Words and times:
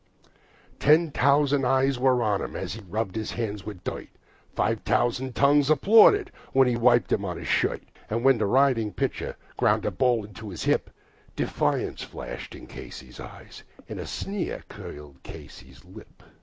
Ten 0.79 1.11
thousand 1.11 1.63
eyes 1.63 1.99
were 1.99 2.23
on 2.23 2.41
him 2.41 2.55
as 2.55 2.73
he 2.73 2.81
rubbed 2.89 3.15
his 3.15 3.29
hands 3.33 3.63
with 3.67 3.83
dirt, 3.83 4.07
Five 4.55 4.79
thousand 4.79 5.35
tongues 5.35 5.69
applauded 5.69 6.31
as 6.59 6.67
he 6.67 6.75
wiped 6.75 7.09
them 7.11 7.23
on 7.23 7.37
his 7.37 7.47
shirt. 7.47 7.83
And 8.09 8.23
when 8.23 8.39
the 8.39 8.47
writhing 8.47 8.93
pitcher 8.93 9.35
ground 9.57 9.83
the 9.83 9.91
ball 9.91 10.25
into 10.25 10.49
his 10.49 10.63
hip, 10.63 10.89
Defiance 11.35 12.03
gleamed 12.07 12.47
in 12.55 12.65
Casey's 12.65 13.19
eye; 13.19 13.45
a 13.87 14.05
sneer 14.07 14.63
curled 14.69 15.21
Casey's 15.21 15.85
lip. 15.85 16.23